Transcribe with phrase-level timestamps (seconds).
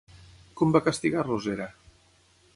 [0.61, 1.69] Com va castigar-los Hera?